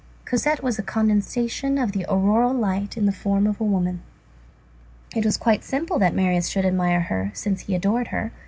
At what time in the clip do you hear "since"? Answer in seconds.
7.35-7.61